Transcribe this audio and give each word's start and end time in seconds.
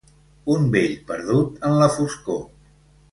Un 0.53 0.63
vell 0.75 0.95
perdut 1.11 1.63
en 1.69 1.77
la 1.83 1.91
foscor. 1.99 2.41